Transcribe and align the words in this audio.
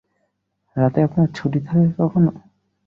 রাতে 0.75 0.99
আপনার 1.07 1.27
ছুটি 1.37 1.59
থাকে 1.67 1.87
কখনো? 1.99 2.29